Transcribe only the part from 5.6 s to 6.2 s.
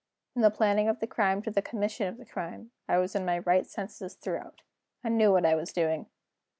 doing."